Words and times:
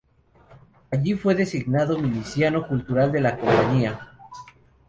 Allí 0.89 1.13
fue 1.13 1.35
designado 1.35 1.99
miliciano 1.99 2.67
cultural 2.67 3.11
de 3.11 3.21
la 3.21 3.37
compañía. 3.37 4.11